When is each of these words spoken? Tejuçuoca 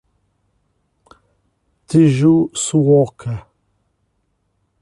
Tejuçuoca 1.87 3.31